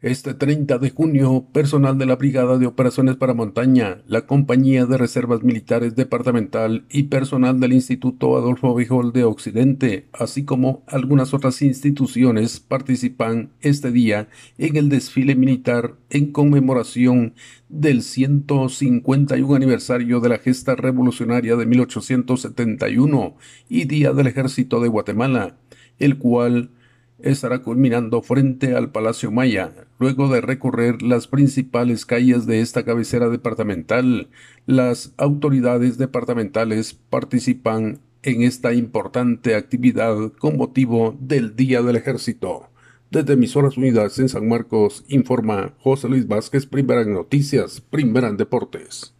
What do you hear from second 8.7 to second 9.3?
Bijol de